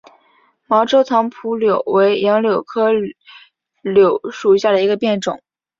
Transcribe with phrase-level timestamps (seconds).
[0.65, 2.89] 毛轴藏匐柳为杨柳科
[3.83, 5.43] 柳属下的一个变种。